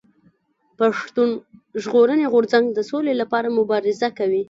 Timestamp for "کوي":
4.17-4.39